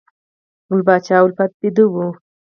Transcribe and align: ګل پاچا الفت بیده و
ګل 0.67 0.81
پاچا 0.87 1.17
الفت 1.23 1.51
بیده 1.59 1.85
و 1.91 1.95